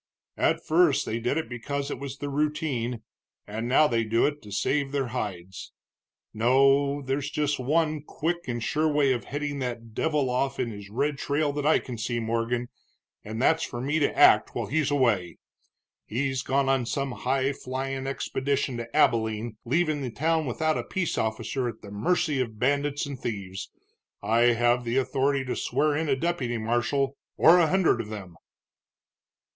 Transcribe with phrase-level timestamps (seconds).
[0.37, 3.03] "At first they did it because it was the routine,
[3.45, 5.73] and now they do it to save their hides.
[6.33, 10.89] No, there's just one quick and sure way of heading that devil off in his
[10.89, 12.69] red trail that I can see, Morgan,
[13.23, 15.37] and that's for me to act while he's away.
[16.07, 21.15] He's gone on some high flyin' expedition to Abilene, leaving the town without a peace
[21.15, 23.69] officer at the mercy of bandits and thieves.
[24.23, 28.35] I have the authority to swear in a deputy marshal, or a hundred of them."